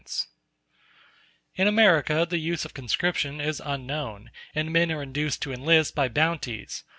]]In 1.53 1.67
America 1.67 2.25
the 2.27 2.39
use 2.39 2.65
of 2.65 2.73
conscription 2.73 3.39
is 3.39 3.61
unknown, 3.63 4.31
and 4.55 4.73
men 4.73 4.91
are 4.91 5.03
induced 5.03 5.43
to 5.43 5.53
enlist 5.53 5.93
by 5.93 6.07
bounties. 6.09 6.83